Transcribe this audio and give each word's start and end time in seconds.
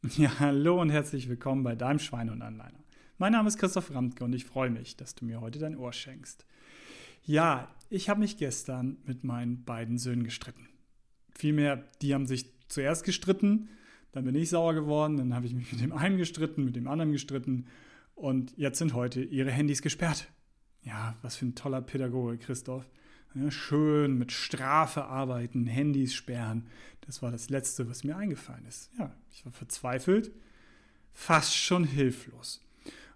Ja, 0.16 0.38
hallo 0.38 0.80
und 0.80 0.90
herzlich 0.90 1.28
willkommen 1.28 1.64
bei 1.64 1.74
deinem 1.74 1.98
Schweine 1.98 2.30
und 2.30 2.40
Anleiner. 2.40 2.78
Mein 3.18 3.32
Name 3.32 3.48
ist 3.48 3.58
Christoph 3.58 3.92
Ramtke 3.92 4.22
und 4.22 4.32
ich 4.32 4.44
freue 4.44 4.70
mich, 4.70 4.96
dass 4.96 5.16
du 5.16 5.24
mir 5.24 5.40
heute 5.40 5.58
dein 5.58 5.76
Ohr 5.76 5.92
schenkst. 5.92 6.46
Ja, 7.24 7.68
ich 7.90 8.08
habe 8.08 8.20
mich 8.20 8.36
gestern 8.36 8.98
mit 9.06 9.24
meinen 9.24 9.64
beiden 9.64 9.98
Söhnen 9.98 10.22
gestritten. 10.22 10.68
Vielmehr, 11.32 11.84
die 12.00 12.14
haben 12.14 12.26
sich 12.26 12.46
zuerst 12.68 13.02
gestritten, 13.02 13.70
dann 14.12 14.24
bin 14.24 14.36
ich 14.36 14.50
sauer 14.50 14.74
geworden, 14.74 15.16
dann 15.16 15.34
habe 15.34 15.46
ich 15.46 15.54
mich 15.54 15.72
mit 15.72 15.80
dem 15.80 15.92
einen 15.92 16.16
gestritten, 16.16 16.64
mit 16.64 16.76
dem 16.76 16.86
anderen 16.86 17.10
gestritten 17.10 17.66
und 18.14 18.56
jetzt 18.56 18.78
sind 18.78 18.94
heute 18.94 19.24
ihre 19.24 19.50
Handys 19.50 19.82
gesperrt. 19.82 20.28
Ja, 20.82 21.16
was 21.22 21.34
für 21.34 21.46
ein 21.46 21.56
toller 21.56 21.82
Pädagoge, 21.82 22.38
Christoph. 22.38 22.88
Schön 23.50 24.18
mit 24.18 24.32
Strafe 24.32 25.04
arbeiten, 25.04 25.66
Handys 25.66 26.14
sperren. 26.14 26.66
Das 27.02 27.22
war 27.22 27.30
das 27.30 27.50
Letzte, 27.50 27.88
was 27.88 28.04
mir 28.04 28.16
eingefallen 28.16 28.64
ist. 28.66 28.90
Ja, 28.98 29.14
ich 29.30 29.44
war 29.44 29.52
verzweifelt, 29.52 30.32
fast 31.12 31.54
schon 31.54 31.84
hilflos. 31.84 32.64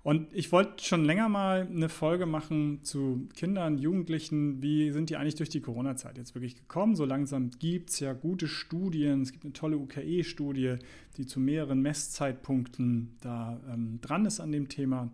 Und 0.03 0.35
ich 0.35 0.51
wollte 0.51 0.83
schon 0.83 1.05
länger 1.05 1.29
mal 1.29 1.69
eine 1.71 1.89
Folge 1.89 2.27
machen 2.27 2.81
zu 2.83 3.29
Kindern, 3.37 3.79
Jugendlichen. 3.79 4.61
Wie 4.61 4.91
sind 4.91 5.11
die 5.11 5.17
eigentlich 5.17 5.37
durch 5.37 5.49
die 5.49 5.61
Corona-Zeit 5.61 6.19
jetzt 6.19 6.35
wirklich 6.35 6.57
gekommen? 6.57 6.97
So 6.97 7.05
langsam 7.05 7.51
gibt 7.51 7.91
es 7.91 8.01
ja 8.01 8.13
gute 8.13 8.49
Studien. 8.49 9.23
Es 9.23 9.31
gibt 9.31 9.45
eine 9.45 9.53
tolle 9.53 9.79
UKE-Studie, 9.79 10.77
die 11.17 11.27
zu 11.27 11.39
mehreren 11.39 11.83
Messzeitpunkten 11.83 13.17
da 13.21 13.61
ähm, 13.73 14.01
dran 14.01 14.25
ist 14.25 14.41
an 14.41 14.51
dem 14.51 14.69
Thema. 14.69 15.13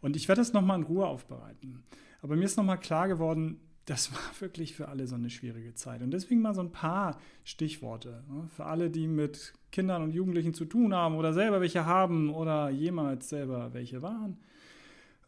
Und 0.00 0.14
ich 0.14 0.28
werde 0.28 0.40
das 0.40 0.52
nochmal 0.52 0.78
in 0.78 0.84
Ruhe 0.84 1.06
aufbereiten. 1.06 1.82
Aber 2.22 2.36
mir 2.36 2.44
ist 2.44 2.56
nochmal 2.56 2.78
klar 2.78 3.08
geworden, 3.08 3.58
das 3.88 4.12
war 4.12 4.40
wirklich 4.40 4.74
für 4.74 4.88
alle 4.88 5.06
so 5.06 5.14
eine 5.14 5.30
schwierige 5.30 5.74
Zeit. 5.74 6.02
Und 6.02 6.10
deswegen 6.10 6.42
mal 6.42 6.54
so 6.54 6.60
ein 6.60 6.72
paar 6.72 7.18
Stichworte. 7.44 8.22
Ne? 8.28 8.48
Für 8.54 8.66
alle, 8.66 8.90
die 8.90 9.08
mit 9.08 9.54
Kindern 9.72 10.02
und 10.02 10.12
Jugendlichen 10.12 10.54
zu 10.54 10.64
tun 10.64 10.94
haben 10.94 11.16
oder 11.16 11.32
selber 11.32 11.60
welche 11.60 11.86
haben 11.86 12.30
oder 12.30 12.70
jemals 12.70 13.28
selber 13.28 13.72
welche 13.72 14.02
waren. 14.02 14.36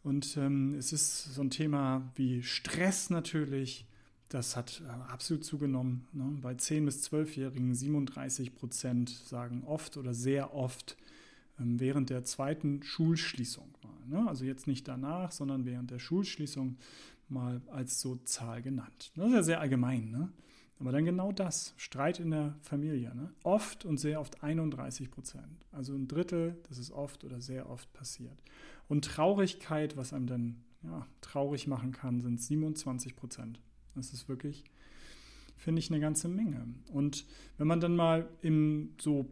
Und 0.03 0.35
ähm, 0.37 0.75
es 0.75 0.93
ist 0.93 1.35
so 1.35 1.41
ein 1.41 1.51
Thema 1.51 2.11
wie 2.15 2.41
Stress 2.41 3.09
natürlich. 3.09 3.85
Das 4.29 4.55
hat 4.55 4.81
äh, 4.85 5.11
absolut 5.11 5.43
zugenommen. 5.43 6.07
Ne? 6.13 6.37
Bei 6.41 6.53
10- 6.53 6.85
bis 6.85 7.05
12-Jährigen 7.11 7.75
37 7.75 8.55
Prozent 8.55 9.09
sagen 9.09 9.63
oft 9.65 9.97
oder 9.97 10.13
sehr 10.13 10.55
oft 10.55 10.97
ähm, 11.59 11.79
während 11.79 12.09
der 12.09 12.23
zweiten 12.23 12.81
Schulschließung 12.81 13.69
mal. 13.83 14.21
Ne? 14.21 14.27
Also 14.27 14.45
jetzt 14.45 14.65
nicht 14.65 14.87
danach, 14.87 15.31
sondern 15.31 15.65
während 15.65 15.91
der 15.91 15.99
Schulschließung 15.99 16.77
mal 17.31 17.61
als 17.71 18.01
so 18.01 18.15
Zahl 18.17 18.61
genannt. 18.61 19.11
Das 19.15 19.27
ist 19.27 19.33
ja 19.33 19.43
sehr 19.43 19.59
allgemein, 19.61 20.11
ne? 20.11 20.31
Aber 20.81 20.91
dann 20.91 21.05
genau 21.05 21.31
das, 21.31 21.75
Streit 21.77 22.19
in 22.19 22.31
der 22.31 22.55
Familie. 22.63 23.13
Ne? 23.15 23.31
Oft 23.43 23.85
und 23.85 23.99
sehr 23.99 24.19
oft 24.19 24.43
31 24.43 25.11
Prozent. 25.11 25.63
Also 25.71 25.93
ein 25.93 26.07
Drittel, 26.07 26.57
das 26.69 26.79
ist 26.79 26.91
oft 26.91 27.23
oder 27.23 27.39
sehr 27.39 27.69
oft 27.69 27.93
passiert. 27.93 28.41
Und 28.87 29.05
Traurigkeit, 29.05 29.95
was 29.95 30.11
einem 30.11 30.25
dann 30.25 30.63
ja, 30.81 31.05
traurig 31.21 31.67
machen 31.67 31.91
kann, 31.91 32.19
sind 32.19 32.41
27 32.41 33.15
Prozent. 33.15 33.61
Das 33.93 34.11
ist 34.11 34.27
wirklich, 34.27 34.63
finde 35.55 35.79
ich, 35.79 35.91
eine 35.91 35.99
ganze 35.99 36.27
Menge. 36.27 36.65
Und 36.91 37.27
wenn 37.59 37.67
man 37.67 37.79
dann 37.79 37.95
mal 37.95 38.27
im 38.41 38.95
so 38.99 39.29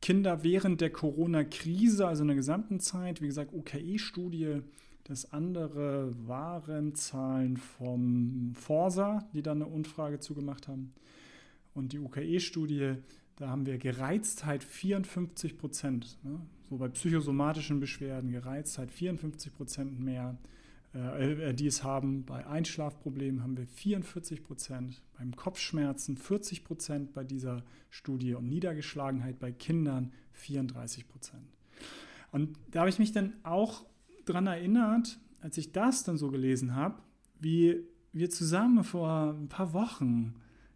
Kinder 0.00 0.44
während 0.44 0.80
der 0.80 0.90
Corona-Krise, 0.90 2.06
also 2.06 2.22
in 2.22 2.28
der 2.28 2.36
gesamten 2.36 2.78
Zeit, 2.78 3.20
wie 3.20 3.26
gesagt, 3.26 3.52
UKE-Studie, 3.52 4.60
das 5.08 5.32
andere 5.32 6.12
waren 6.26 6.96
Zahlen 6.96 7.56
vom 7.56 8.52
Forsa, 8.54 9.24
die 9.32 9.42
dann 9.42 9.62
eine 9.62 9.70
Umfrage 9.70 10.18
zugemacht 10.18 10.66
haben. 10.66 10.92
Und 11.74 11.92
die 11.92 12.00
UKE-Studie, 12.00 12.94
da 13.36 13.48
haben 13.48 13.66
wir 13.66 13.78
Gereiztheit 13.78 14.64
54 14.64 15.58
Prozent. 15.58 16.18
Ne? 16.24 16.40
So 16.68 16.78
bei 16.78 16.88
psychosomatischen 16.88 17.78
Beschwerden 17.78 18.32
Gereiztheit 18.32 18.90
54 18.90 19.54
Prozent 19.54 20.00
mehr, 20.00 20.36
äh, 20.92 21.50
äh, 21.50 21.54
die 21.54 21.68
es 21.68 21.84
haben. 21.84 22.24
Bei 22.24 22.44
Einschlafproblemen 22.44 23.44
haben 23.44 23.56
wir 23.56 23.66
44 23.66 24.42
Prozent. 24.42 25.02
Beim 25.16 25.36
Kopfschmerzen 25.36 26.16
40 26.16 26.64
Prozent 26.64 27.12
bei 27.12 27.22
dieser 27.22 27.62
Studie 27.90 28.34
und 28.34 28.48
Niedergeschlagenheit 28.48 29.38
bei 29.38 29.52
Kindern 29.52 30.12
34 30.32 31.06
Prozent. 31.06 31.44
Und 32.32 32.58
da 32.72 32.80
habe 32.80 32.90
ich 32.90 32.98
mich 32.98 33.12
dann 33.12 33.34
auch 33.44 33.84
daran 34.26 34.46
erinnert, 34.46 35.18
als 35.40 35.56
ich 35.56 35.72
das 35.72 36.04
dann 36.04 36.18
so 36.18 36.30
gelesen 36.30 36.74
habe, 36.74 37.02
wie 37.40 37.84
wir 38.12 38.30
zusammen 38.30 38.84
vor 38.84 39.34
ein 39.34 39.48
paar 39.48 39.72
Wochen, 39.72 40.34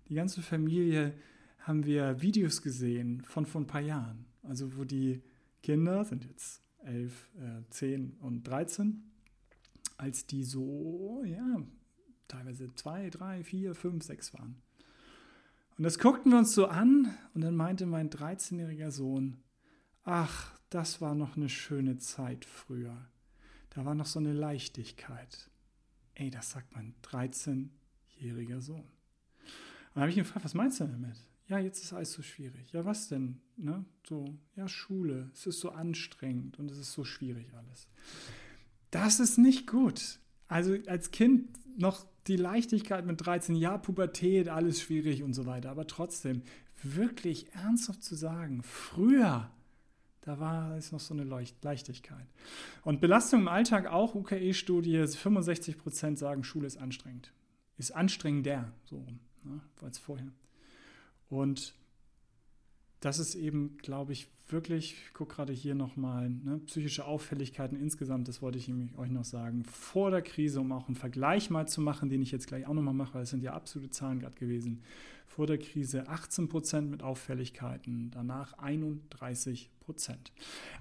die 0.09 0.15
ganze 0.15 0.43
Familie, 0.43 1.15
haben 1.61 1.85
wir 1.85 2.23
Videos 2.23 2.63
gesehen 2.63 3.23
von 3.23 3.47
vor 3.47 3.61
ein 3.61 3.67
paar 3.67 3.81
Jahren. 3.81 4.25
Also 4.43 4.77
wo 4.77 4.85
die 4.85 5.23
Kinder, 5.63 6.05
sind 6.05 6.25
jetzt 6.25 6.63
11, 6.85 7.31
äh, 7.39 7.71
10 7.71 8.17
und 8.21 8.45
13, 8.45 9.03
als 9.99 10.27
die 10.27 10.45
so, 10.45 11.23
ja, 11.27 11.63
teilweise 12.29 12.73
2, 12.75 13.11
3, 13.11 13.45
4, 13.45 13.75
5, 13.75 14.05
6 14.05 14.35
waren. 14.35 14.57
Und 15.77 15.85
das 15.85 15.99
guckten 15.99 16.33
wir 16.33 16.39
uns 16.39 16.55
so 16.55 16.67
an 16.67 17.15
und 17.35 17.43
dann 17.43 17.57
meinte 17.57 17.87
mein 17.87 18.11
13-jähriger 18.11 18.91
Sohn, 18.91 19.39
ach, 20.05 20.59
das 20.71 21.01
war 21.01 21.15
noch 21.15 21.37
eine 21.37 21.49
schöne 21.49 21.99
Zeit 21.99 22.45
früher 22.45 23.10
da 23.71 23.85
war 23.85 23.95
noch 23.95 24.07
so 24.07 24.19
eine 24.19 24.33
Leichtigkeit. 24.33 25.51
Ey, 26.15 26.31
das 26.31 26.51
sagt 26.51 26.75
mein 26.75 26.95
13-jähriger 27.03 28.61
Sohn. 28.61 28.81
Und 28.81 29.95
dann 29.95 30.03
habe 30.03 30.11
ich 30.11 30.17
ihn 30.17 30.25
gefragt, 30.25 30.45
was 30.45 30.55
meinst 30.55 30.81
du 30.81 30.85
damit? 30.85 31.17
Ja, 31.49 31.59
jetzt 31.59 31.83
ist 31.83 31.93
alles 31.93 32.13
so 32.13 32.23
schwierig. 32.23 32.73
Ja, 32.73 32.85
was 32.85 33.09
denn? 33.09 33.41
Ne? 33.57 33.85
So, 34.09 34.39
ja, 34.55 34.69
Schule, 34.69 35.31
es 35.35 35.47
ist 35.47 35.61
so 35.61 35.71
anstrengend 35.71 36.59
und 36.59 36.71
es 36.71 36.79
ist 36.79 36.93
so 36.93 37.05
schwierig 37.05 37.53
alles. 37.55 37.89
Das 38.91 39.19
ist 39.19 39.39
nicht 39.39 39.67
gut. 39.67 40.21
Also 40.47 40.77
als 40.87 41.11
Kind 41.11 41.49
noch 41.79 42.07
die 42.27 42.37
Leichtigkeit 42.37 43.07
mit 43.07 43.25
13, 43.25 43.57
ja, 43.57 43.79
Pubertät, 43.79 44.49
alles 44.49 44.81
schwierig 44.81 45.23
und 45.23 45.35
so 45.35 45.47
weiter. 45.47 45.71
Aber 45.71 45.87
trotzdem, 45.87 46.43
wirklich 46.83 47.53
ernsthaft 47.55 48.03
zu 48.03 48.15
sagen, 48.15 48.63
früher 48.63 49.51
da 50.23 50.39
war 50.39 50.77
es 50.77 50.93
noch 50.93 51.01
so 51.01 51.15
eine 51.15 51.25
Leichtigkeit. 51.25 52.27
Und 52.83 53.01
Belastung 53.01 53.41
im 53.41 53.49
Alltag 53.49 53.87
auch, 53.87 54.15
UKE-Studie, 54.15 55.07
65 55.07 55.79
Prozent 55.79 56.19
sagen, 56.19 56.45
Schule 56.45 56.67
ist 56.67 56.77
anstrengend. 56.77 57.33
Ist 57.79 57.93
anstrengender, 57.93 58.73
so 58.85 58.97
rum, 58.97 59.21
ne, 59.45 59.61
als 59.81 59.99
vorher. 59.99 60.31
Und 61.31 61.75
das 63.01 63.19
ist 63.19 63.35
eben, 63.35 63.77
glaube 63.79 64.13
ich, 64.13 64.29
wirklich, 64.49 64.97
ich 65.07 65.15
gucke 65.15 65.37
gerade 65.37 65.53
hier 65.53 65.75
nochmal, 65.75 66.29
ne, 66.29 66.61
psychische 66.67 67.05
Auffälligkeiten 67.05 67.79
insgesamt, 67.79 68.29
das 68.29 68.43
wollte 68.43 68.59
ich 68.59 68.71
euch 68.97 69.11
noch 69.11 69.25
sagen, 69.25 69.65
vor 69.65 70.11
der 70.11 70.23
Krise, 70.23 70.61
um 70.61 70.73
auch 70.73 70.87
einen 70.87 70.97
Vergleich 70.97 71.51
mal 71.51 71.67
zu 71.67 71.81
machen, 71.81 72.09
den 72.09 72.23
ich 72.23 72.31
jetzt 72.31 72.47
gleich 72.47 72.67
auch 72.67 72.75
nochmal 72.75 72.95
mache, 72.95 73.15
weil 73.15 73.23
es 73.23 73.31
sind 73.31 73.43
ja 73.43 73.55
absolute 73.55 73.91
Zahlen 73.91 74.21
gerade 74.21 74.35
gewesen. 74.35 74.83
Vor 75.27 75.47
der 75.47 75.59
Krise 75.59 76.09
18 76.09 76.49
Prozent 76.49 76.91
mit 76.91 77.03
Auffälligkeiten, 77.03 78.11
danach 78.11 78.55
31 78.59 79.71
Prozent. 79.81 80.33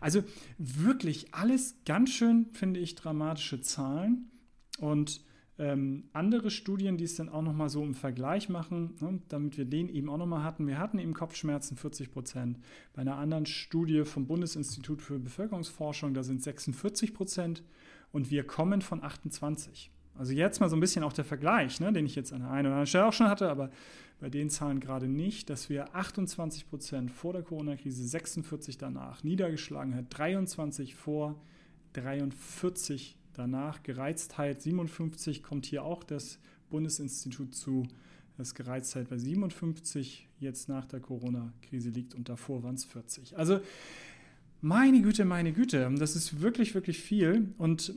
Also 0.01 0.23
wirklich 0.57 1.33
alles 1.33 1.75
ganz 1.85 2.09
schön, 2.09 2.47
finde 2.51 2.79
ich, 2.79 2.95
dramatische 2.95 3.61
Zahlen 3.61 4.31
und 4.79 5.21
ähm, 5.59 6.05
andere 6.13 6.49
Studien, 6.51 6.95
die 6.95 7.03
es 7.03 7.15
dann 7.15 7.27
auch 7.27 7.41
nochmal 7.41 7.67
so 7.67 7.83
im 7.83 7.93
Vergleich 7.93 8.47
machen, 8.47 8.95
ne, 9.01 9.19
damit 9.27 9.57
wir 9.57 9.65
den 9.65 9.89
eben 9.89 10.09
auch 10.09 10.17
nochmal 10.17 10.43
hatten. 10.43 10.65
Wir 10.65 10.79
hatten 10.79 10.99
eben 10.99 11.13
Kopfschmerzen 11.13 11.75
40 11.75 12.11
Prozent. 12.11 12.59
Bei 12.93 13.01
einer 13.01 13.17
anderen 13.17 13.45
Studie 13.45 14.05
vom 14.05 14.25
Bundesinstitut 14.25 15.01
für 15.01 15.19
Bevölkerungsforschung, 15.19 16.13
da 16.13 16.23
sind 16.23 16.41
46 16.41 17.13
Prozent 17.13 17.63
und 18.13 18.31
wir 18.31 18.45
kommen 18.45 18.81
von 18.81 19.03
28. 19.03 19.91
Also 20.17 20.31
jetzt 20.31 20.61
mal 20.61 20.69
so 20.69 20.77
ein 20.77 20.79
bisschen 20.79 21.03
auch 21.03 21.13
der 21.13 21.25
Vergleich, 21.25 21.81
ne, 21.81 21.91
den 21.91 22.05
ich 22.05 22.15
jetzt 22.15 22.31
an 22.31 22.39
der 22.39 22.51
einen 22.51 22.67
oder 22.67 22.75
anderen 22.75 22.87
Stelle 22.87 23.05
auch 23.05 23.13
schon 23.13 23.29
hatte, 23.29 23.49
aber 23.49 23.69
bei 24.21 24.29
den 24.29 24.49
Zahlen 24.49 24.79
gerade 24.79 25.09
nicht, 25.09 25.49
dass 25.49 25.69
wir 25.69 25.93
28 25.93 26.69
Prozent 26.69 27.11
vor 27.11 27.33
der 27.33 27.43
Corona-Krise, 27.43 28.07
46 28.07 28.77
danach, 28.77 29.25
niedergeschlagen 29.25 29.93
hat, 29.93 30.05
23 30.09 30.95
vor, 30.95 31.35
43 31.93 33.18
Danach 33.39 33.83
Gereiztheit 33.83 34.61
57 34.61 35.43
kommt 35.43 35.65
hier 35.65 35.85
auch 35.85 36.03
das 36.03 36.39
Bundesinstitut 36.69 37.55
zu, 37.55 37.87
dass 38.37 38.53
Gereiztheit 38.53 39.07
bei 39.07 39.17
57 39.17 40.27
jetzt 40.41 40.67
nach 40.67 40.83
der 40.83 40.99
Corona-Krise 40.99 41.89
liegt 41.89 42.15
und 42.15 42.27
davor 42.27 42.63
waren 42.63 42.75
es 42.75 42.83
40. 42.83 43.37
Also 43.37 43.61
meine 44.59 45.01
Güte, 45.01 45.23
meine 45.23 45.53
Güte, 45.53 45.89
das 45.97 46.17
ist 46.17 46.41
wirklich, 46.41 46.75
wirklich 46.75 46.99
viel. 46.99 47.53
Und 47.57 47.93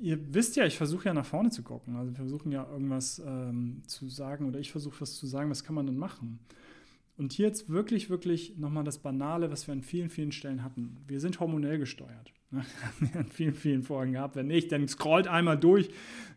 ihr 0.00 0.18
wisst 0.34 0.56
ja, 0.56 0.66
ich 0.66 0.76
versuche 0.76 1.04
ja 1.04 1.14
nach 1.14 1.24
vorne 1.24 1.50
zu 1.50 1.62
gucken. 1.62 1.94
Also 1.94 2.10
wir 2.10 2.16
versuchen 2.16 2.50
ja 2.50 2.68
irgendwas 2.68 3.22
ähm, 3.24 3.82
zu 3.86 4.08
sagen 4.08 4.46
oder 4.46 4.58
ich 4.58 4.72
versuche 4.72 5.02
was 5.02 5.14
zu 5.14 5.28
sagen, 5.28 5.50
was 5.50 5.62
kann 5.62 5.76
man 5.76 5.86
denn 5.86 5.98
machen? 5.98 6.40
Und 7.16 7.32
hier 7.32 7.46
jetzt 7.46 7.68
wirklich, 7.68 8.10
wirklich 8.10 8.56
nochmal 8.56 8.82
das 8.82 8.98
Banale, 8.98 9.52
was 9.52 9.68
wir 9.68 9.72
an 9.72 9.82
vielen, 9.82 10.10
vielen 10.10 10.32
Stellen 10.32 10.64
hatten. 10.64 10.96
Wir 11.06 11.20
sind 11.20 11.38
hormonell 11.38 11.78
gesteuert. 11.78 12.32
Ne? 12.50 12.64
Haben 12.82 13.12
wir 13.12 13.20
an 13.20 13.28
vielen, 13.30 13.54
vielen 13.54 13.82
Folgen 13.82 14.12
gehabt. 14.12 14.36
Wenn 14.36 14.48
nicht, 14.48 14.72
dann 14.72 14.88
scrollt 14.88 15.28
einmal 15.28 15.58
durch, 15.58 15.90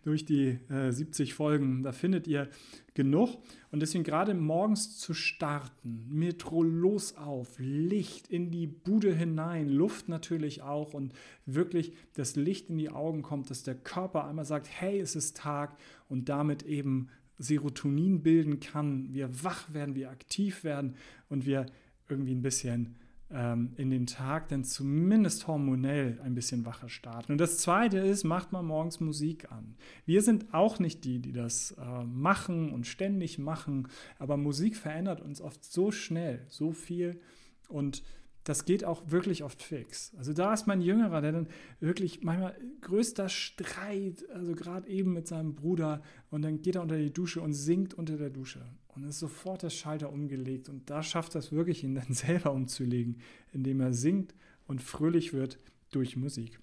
durch 0.04 0.26
die 0.26 0.60
äh, 0.70 0.92
70 0.92 1.34
Folgen. 1.34 1.84
Da 1.84 1.92
findet 1.92 2.28
ihr 2.28 2.50
genug. 2.94 3.38
Und 3.72 3.80
deswegen 3.80 4.04
gerade 4.04 4.34
morgens 4.36 4.98
zu 4.98 5.14
starten, 5.14 6.06
Metro 6.10 6.62
los 6.62 7.18
auf, 7.18 7.58
Licht 7.58 8.28
in 8.28 8.52
die 8.52 8.68
Bude 8.68 9.16
hinein, 9.16 9.70
Luft 9.70 10.10
natürlich 10.10 10.62
auch 10.62 10.94
und 10.94 11.14
wirklich 11.46 11.94
das 12.14 12.36
Licht 12.36 12.70
in 12.70 12.78
die 12.78 12.92
Augen 12.92 13.24
kommt, 13.24 13.50
dass 13.50 13.64
der 13.64 13.76
Körper 13.76 14.28
einmal 14.28 14.46
sagt, 14.46 14.68
hey, 14.70 15.00
es 15.00 15.16
ist 15.16 15.38
Tag 15.38 15.76
und 16.08 16.30
damit 16.30 16.64
eben 16.64 17.08
Serotonin 17.40 18.22
bilden 18.22 18.60
kann, 18.60 19.12
wir 19.12 19.44
wach 19.44 19.74
werden, 19.74 19.96
wir 19.96 20.12
aktiv 20.12 20.64
werden 20.64 20.96
und 21.30 21.48
wir 21.48 21.66
irgendwie 22.08 22.36
ein 22.36 22.44
bisschen 22.44 22.96
ähm, 23.34 23.74
in 23.78 23.90
den 23.90 24.06
Tag 24.06 24.50
dann 24.50 24.64
zumindest 24.64 25.48
hormonell 25.48 26.20
ein 26.24 26.36
bisschen 26.36 26.66
wacher 26.66 26.90
starten. 26.90 27.32
Und 27.32 27.38
das 27.40 27.58
Zweite 27.58 27.98
ist, 27.98 28.24
macht 28.24 28.52
mal 28.52 28.62
morgens 28.62 29.00
Musik 29.00 29.52
an. 29.52 29.76
Wir 30.06 30.22
sind 30.22 30.54
auch 30.54 30.80
nicht 30.80 31.04
die, 31.04 31.20
die 31.20 31.34
das 31.34 31.72
äh, 31.72 32.04
machen 32.04 32.72
und 32.72 32.86
ständig 32.86 33.40
machen, 33.40 33.88
aber 34.20 34.38
Musik 34.38 34.78
verändert 34.78 35.22
uns 35.22 35.42
oft 35.42 35.64
so 35.64 35.92
schnell, 35.92 36.46
so 36.48 36.72
viel 36.72 37.20
und 37.68 38.04
das 38.44 38.66
geht 38.66 38.84
auch 38.84 39.10
wirklich 39.10 39.44
oft 39.44 39.64
fix. 39.64 40.14
Also 40.18 40.34
da 40.34 40.54
ist 40.54 40.68
mein 40.68 40.82
Jüngerer, 40.82 41.22
der 41.22 41.32
dann 41.32 41.48
wirklich 41.80 42.24
manchmal 42.24 42.56
größter 42.82 43.30
Streit, 43.30 44.30
also 44.34 44.54
gerade 44.54 44.88
eben 44.90 45.14
mit 45.14 45.28
seinem 45.28 45.56
Bruder 45.56 46.02
und 46.30 46.42
dann 46.42 46.62
geht 46.62 46.76
er 46.76 46.82
unter 46.82 46.98
die 46.98 47.14
Dusche 47.14 47.42
und 47.42 47.54
singt 47.54 47.94
unter 47.94 48.18
der 48.18 48.30
Dusche 48.30 48.66
und 48.96 49.04
ist 49.04 49.20
sofort 49.20 49.64
das 49.64 49.74
Schalter 49.74 50.12
umgelegt 50.12 50.70
und 50.70 50.90
da 50.90 51.04
schafft 51.04 51.36
das 51.36 51.52
wirklich, 51.52 51.84
ihn 51.84 51.96
dann 51.96 52.14
selber 52.14 52.52
umzulegen, 52.54 53.18
indem 53.52 53.82
er 53.82 53.94
singt 53.94 54.34
und 54.68 54.82
fröhlich 54.82 55.34
wird 55.34 55.60
durch 55.92 56.16
Musik. 56.16 56.60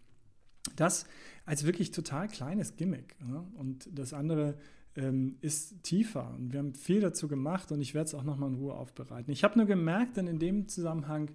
Das 0.76 1.06
als 1.46 1.64
wirklich 1.64 1.90
total 1.90 2.28
kleines 2.28 2.76
Gimmick. 2.76 3.16
Ne? 3.20 3.44
Und 3.56 3.88
das 3.92 4.12
andere 4.12 4.58
ähm, 4.96 5.36
ist 5.40 5.82
tiefer. 5.82 6.34
Und 6.36 6.52
wir 6.52 6.58
haben 6.58 6.74
viel 6.74 7.00
dazu 7.00 7.28
gemacht 7.28 7.72
und 7.72 7.80
ich 7.80 7.94
werde 7.94 8.08
es 8.08 8.14
auch 8.14 8.24
nochmal 8.24 8.50
in 8.50 8.56
Ruhe 8.56 8.74
aufbereiten. 8.74 9.32
Ich 9.32 9.44
habe 9.44 9.58
nur 9.58 9.66
gemerkt, 9.66 10.16
dann 10.16 10.26
in 10.26 10.38
dem 10.38 10.68
Zusammenhang, 10.68 11.30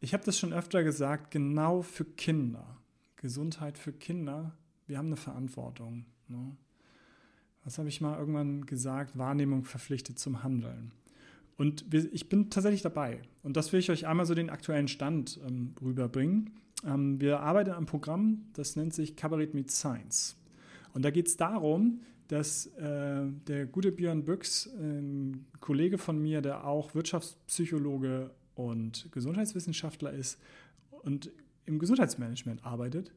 ich 0.00 0.14
habe 0.14 0.24
das 0.24 0.38
schon 0.38 0.52
öfter 0.52 0.82
gesagt, 0.82 1.30
genau 1.30 1.82
für 1.82 2.04
Kinder, 2.04 2.76
Gesundheit 3.16 3.78
für 3.78 3.92
Kinder, 3.92 4.56
wir 4.86 4.98
haben 4.98 5.06
eine 5.06 5.16
Verantwortung. 5.16 6.06
Ne? 6.28 6.56
Was 7.64 7.78
habe 7.78 7.88
ich 7.88 8.00
mal 8.00 8.18
irgendwann 8.18 8.66
gesagt? 8.66 9.16
Wahrnehmung 9.18 9.64
verpflichtet 9.64 10.18
zum 10.18 10.42
Handeln. 10.42 10.92
Und 11.56 11.92
ich 11.92 12.30
bin 12.30 12.48
tatsächlich 12.48 12.80
dabei. 12.80 13.20
Und 13.42 13.56
das 13.56 13.72
will 13.72 13.80
ich 13.80 13.90
euch 13.90 14.06
einmal 14.06 14.24
so 14.24 14.34
den 14.34 14.48
aktuellen 14.48 14.88
Stand 14.88 15.38
ähm, 15.46 15.74
rüberbringen. 15.82 16.54
Ähm, 16.86 17.20
wir 17.20 17.40
arbeiten 17.40 17.72
am 17.72 17.84
Programm, 17.84 18.46
das 18.54 18.76
nennt 18.76 18.94
sich 18.94 19.14
Kabarett 19.14 19.52
Meets 19.52 19.78
Science. 19.78 20.36
Und 20.94 21.04
da 21.04 21.10
geht 21.10 21.28
es 21.28 21.36
darum, 21.36 22.00
dass 22.28 22.66
äh, 22.78 23.26
der 23.46 23.66
gute 23.66 23.92
Björn 23.92 24.24
Büchs, 24.24 24.70
ein 24.78 25.46
Kollege 25.60 25.98
von 25.98 26.18
mir, 26.20 26.40
der 26.40 26.64
auch 26.64 26.94
Wirtschaftspsychologe 26.94 28.30
und 28.54 29.08
Gesundheitswissenschaftler 29.12 30.12
ist 30.12 30.40
und 30.90 31.30
im 31.66 31.78
Gesundheitsmanagement 31.78 32.64
arbeitet, 32.64 33.12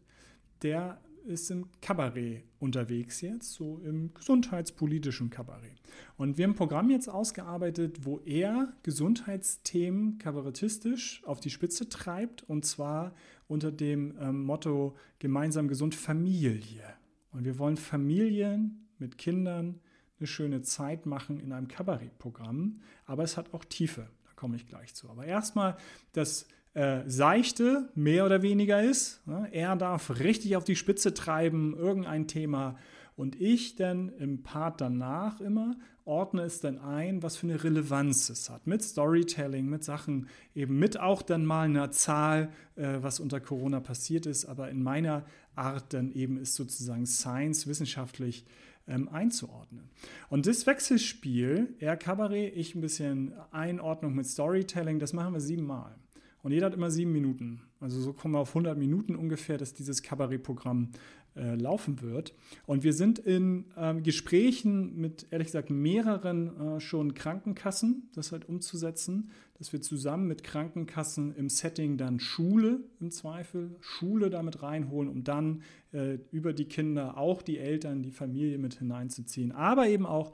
der 0.63 0.99
ist 1.25 1.51
im 1.51 1.67
Kabarett 1.81 2.43
unterwegs 2.59 3.21
jetzt, 3.21 3.53
so 3.53 3.79
im 3.79 4.13
gesundheitspolitischen 4.13 5.29
Kabarett. 5.29 5.81
Und 6.17 6.37
wir 6.37 6.43
haben 6.43 6.51
ein 6.51 6.55
Programm 6.55 6.89
jetzt 6.89 7.07
ausgearbeitet, 7.07 8.05
wo 8.05 8.19
er 8.19 8.73
Gesundheitsthemen 8.83 10.17
kabarettistisch 10.17 11.23
auf 11.25 11.39
die 11.39 11.49
Spitze 11.49 11.89
treibt 11.89 12.43
und 12.43 12.65
zwar 12.65 13.13
unter 13.47 13.71
dem 13.71 14.15
ähm, 14.19 14.43
Motto 14.43 14.95
gemeinsam 15.19 15.67
gesund 15.67 15.95
Familie. 15.95 16.83
Und 17.31 17.45
wir 17.45 17.57
wollen 17.59 17.77
Familien 17.77 18.87
mit 18.97 19.17
Kindern 19.17 19.79
eine 20.19 20.27
schöne 20.27 20.61
Zeit 20.61 21.05
machen 21.05 21.39
in 21.39 21.51
einem 21.51 21.67
Kabarettprogramm, 21.67 22.81
aber 23.05 23.23
es 23.23 23.37
hat 23.37 23.53
auch 23.53 23.65
Tiefe 23.65 24.07
komme 24.43 24.57
ich 24.57 24.67
gleich 24.67 24.93
zu. 24.93 25.09
Aber 25.09 25.23
erstmal 25.25 25.77
das 26.11 26.49
äh, 26.73 27.01
Seichte, 27.05 27.89
mehr 27.95 28.25
oder 28.25 28.41
weniger 28.41 28.81
ist. 28.81 29.25
Ne? 29.27 29.47
Er 29.51 29.75
darf 29.75 30.19
richtig 30.19 30.55
auf 30.55 30.63
die 30.63 30.75
Spitze 30.75 31.13
treiben, 31.13 31.75
irgendein 31.77 32.27
Thema. 32.27 32.77
Und 33.15 33.39
ich 33.39 33.75
dann 33.75 34.09
im 34.17 34.41
Part 34.41 34.81
danach 34.81 35.39
immer 35.39 35.75
ordne 36.05 36.41
es 36.43 36.59
dann 36.59 36.79
ein, 36.79 37.23
was 37.23 37.37
für 37.37 37.47
eine 37.47 37.63
Relevanz 37.63 38.29
es 38.29 38.49
hat. 38.49 38.67
Mit 38.67 38.83
Storytelling, 38.83 39.67
mit 39.67 39.83
Sachen, 39.83 40.27
eben 40.53 40.77
mit 40.77 40.99
auch 40.99 41.21
dann 41.21 41.45
mal 41.45 41.65
einer 41.65 41.91
Zahl, 41.91 42.49
äh, 42.75 42.97
was 43.01 43.19
unter 43.19 43.39
Corona 43.39 43.79
passiert 43.79 44.25
ist. 44.25 44.45
Aber 44.45 44.69
in 44.69 44.83
meiner 44.83 45.25
Art 45.55 45.93
dann 45.93 46.11
eben 46.11 46.37
ist 46.37 46.55
sozusagen 46.55 47.05
Science 47.05 47.67
wissenschaftlich 47.67 48.45
ähm, 48.87 49.07
einzuordnen. 49.09 49.89
Und 50.29 50.45
das 50.45 50.67
Wechselspiel, 50.67 51.75
er 51.79 51.95
Kabarett, 51.95 52.55
ich 52.55 52.75
ein 52.75 52.81
bisschen 52.81 53.33
Einordnung 53.51 54.13
mit 54.15 54.27
Storytelling, 54.27 54.99
das 54.99 55.13
machen 55.13 55.33
wir 55.33 55.41
siebenmal. 55.41 55.95
Und 56.43 56.51
jeder 56.51 56.67
hat 56.67 56.73
immer 56.73 56.91
sieben 56.91 57.13
Minuten. 57.13 57.61
Also 57.79 57.99
so 58.01 58.13
kommen 58.13 58.33
wir 58.33 58.39
auf 58.39 58.49
100 58.49 58.77
Minuten 58.77 59.15
ungefähr, 59.15 59.57
dass 59.57 59.73
dieses 59.73 60.03
Kabarettprogramm 60.03 60.91
äh, 61.35 61.55
laufen 61.55 62.01
wird. 62.01 62.35
Und 62.65 62.83
wir 62.83 62.93
sind 62.93 63.17
in 63.17 63.65
äh, 63.75 63.95
Gesprächen 64.01 64.95
mit, 64.97 65.25
ehrlich 65.31 65.47
gesagt, 65.47 65.69
mehreren 65.69 66.75
äh, 66.75 66.79
schon 66.79 67.13
Krankenkassen, 67.13 68.09
das 68.13 68.31
halt 68.31 68.47
umzusetzen, 68.47 69.31
dass 69.57 69.71
wir 69.71 69.81
zusammen 69.81 70.27
mit 70.27 70.43
Krankenkassen 70.43 71.33
im 71.35 71.49
Setting 71.49 71.97
dann 71.97 72.19
Schule 72.19 72.81
im 72.99 73.09
Zweifel, 73.09 73.75
Schule 73.79 74.29
damit 74.29 74.61
reinholen, 74.61 75.09
um 75.09 75.23
dann 75.23 75.63
äh, 75.93 76.19
über 76.31 76.53
die 76.53 76.65
Kinder 76.65 77.17
auch 77.17 77.41
die 77.41 77.57
Eltern, 77.57 78.03
die 78.03 78.11
Familie 78.11 78.57
mit 78.57 78.75
hineinzuziehen. 78.75 79.53
Aber 79.53 79.87
eben 79.87 80.05
auch 80.05 80.33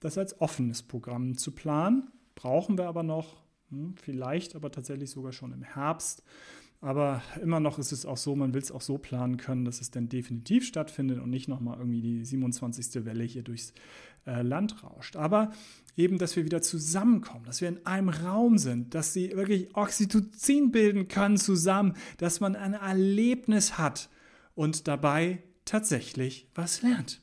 das 0.00 0.16
als 0.16 0.40
offenes 0.40 0.82
Programm 0.82 1.36
zu 1.36 1.52
planen. 1.52 2.08
Brauchen 2.34 2.78
wir 2.78 2.86
aber 2.86 3.02
noch, 3.02 3.44
vielleicht 3.96 4.56
aber 4.56 4.70
tatsächlich 4.70 5.10
sogar 5.10 5.32
schon 5.32 5.52
im 5.52 5.62
Herbst. 5.62 6.22
Aber 6.82 7.22
immer 7.42 7.60
noch 7.60 7.78
ist 7.78 7.92
es 7.92 8.06
auch 8.06 8.16
so, 8.16 8.34
man 8.34 8.54
will 8.54 8.62
es 8.62 8.72
auch 8.72 8.80
so 8.80 8.96
planen 8.96 9.36
können, 9.36 9.66
dass 9.66 9.82
es 9.82 9.90
dann 9.90 10.08
definitiv 10.08 10.66
stattfindet 10.66 11.20
und 11.20 11.28
nicht 11.28 11.46
nochmal 11.46 11.78
irgendwie 11.78 12.00
die 12.00 12.24
27. 12.24 13.04
Welle 13.04 13.22
hier 13.24 13.42
durchs 13.42 13.74
äh, 14.26 14.40
Land 14.40 14.82
rauscht. 14.82 15.16
Aber 15.16 15.52
eben, 15.94 16.16
dass 16.16 16.36
wir 16.36 16.46
wieder 16.46 16.62
zusammenkommen, 16.62 17.44
dass 17.44 17.60
wir 17.60 17.68
in 17.68 17.84
einem 17.84 18.08
Raum 18.08 18.56
sind, 18.56 18.94
dass 18.94 19.12
sie 19.12 19.36
wirklich 19.36 19.76
Oxytocin 19.76 20.70
bilden 20.70 21.08
können 21.08 21.36
zusammen, 21.36 21.94
dass 22.16 22.40
man 22.40 22.56
ein 22.56 22.72
Erlebnis 22.72 23.76
hat 23.76 24.08
und 24.54 24.88
dabei 24.88 25.42
tatsächlich 25.66 26.48
was 26.54 26.80
lernt. 26.80 27.20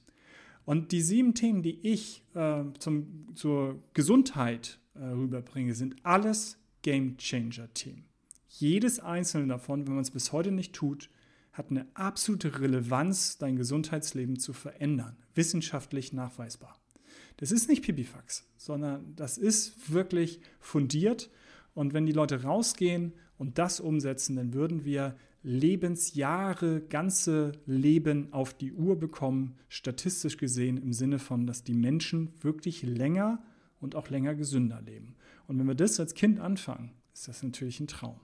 Und 0.65 0.91
die 0.91 1.01
sieben 1.01 1.33
Themen, 1.33 1.63
die 1.63 1.79
ich 1.81 2.23
äh, 2.35 2.63
zum, 2.77 3.29
zur 3.35 3.81
Gesundheit 3.93 4.79
rüberbringe, 4.99 5.73
sind 5.73 5.95
alles 6.03 6.57
Game 6.81 7.17
Changer 7.17 7.73
Themen. 7.73 8.05
Jedes 8.47 8.99
einzelne 8.99 9.47
davon, 9.47 9.85
wenn 9.85 9.93
man 9.93 10.03
es 10.03 10.11
bis 10.11 10.31
heute 10.31 10.51
nicht 10.51 10.73
tut, 10.73 11.09
hat 11.53 11.71
eine 11.71 11.87
absolute 11.95 12.59
Relevanz, 12.59 13.37
dein 13.37 13.55
Gesundheitsleben 13.55 14.37
zu 14.37 14.53
verändern. 14.53 15.17
Wissenschaftlich 15.35 16.13
nachweisbar. 16.13 16.79
Das 17.37 17.51
ist 17.51 17.69
nicht 17.69 17.83
Pipifax, 17.83 18.47
sondern 18.57 19.15
das 19.15 19.37
ist 19.37 19.91
wirklich 19.91 20.39
fundiert. 20.59 21.29
Und 21.73 21.93
wenn 21.93 22.05
die 22.05 22.11
Leute 22.11 22.43
rausgehen 22.43 23.13
und 23.37 23.57
das 23.57 23.79
umsetzen, 23.79 24.35
dann 24.35 24.53
würden 24.53 24.85
wir 24.85 25.15
Lebensjahre, 25.43 26.81
ganze 26.81 27.53
Leben 27.65 28.33
auf 28.33 28.53
die 28.53 28.73
Uhr 28.73 28.99
bekommen, 28.99 29.55
statistisch 29.69 30.37
gesehen 30.37 30.77
im 30.77 30.93
Sinne 30.93 31.19
von, 31.19 31.45
dass 31.47 31.63
die 31.63 31.75
Menschen 31.75 32.33
wirklich 32.41 32.83
länger 32.83 33.41
und 33.79 33.95
auch 33.95 34.09
länger 34.09 34.35
gesünder 34.35 34.81
leben. 34.81 35.15
Und 35.47 35.59
wenn 35.59 35.67
wir 35.67 35.75
das 35.75 35.99
als 35.99 36.13
Kind 36.13 36.39
anfangen, 36.39 36.91
ist 37.13 37.27
das 37.27 37.43
natürlich 37.43 37.79
ein 37.79 37.87
Traum. 37.87 38.19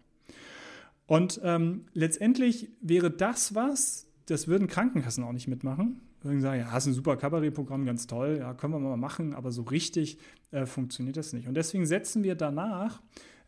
Und 1.06 1.42
ähm, 1.44 1.86
letztendlich 1.94 2.70
wäre 2.82 3.12
das 3.12 3.56
was, 3.56 4.08
das 4.28 4.48
würden 4.48 4.68
Krankenkassen 4.68 5.24
auch 5.24 5.34
nicht 5.34 5.48
mitmachen. 5.48 6.02
Würden 6.22 6.40
sagen, 6.40 6.62
ja, 6.62 6.78
ist 6.78 6.86
ein 6.86 6.94
super 6.94 7.18
Kabarettprogramm, 7.18 7.86
ganz 7.86 8.08
toll, 8.08 8.38
ja, 8.40 8.54
können 8.54 8.74
wir 8.74 8.80
mal 8.80 8.96
machen, 8.96 9.34
aber 9.34 9.52
so 9.52 9.64
richtig 9.64 10.18
äh, 10.52 10.66
funktioniert 10.66 11.18
das 11.18 11.34
nicht. 11.34 11.50
Und 11.50 11.56
deswegen 11.56 11.86
setzen 11.86 12.24
wir 12.24 12.36
danach 12.36 13.02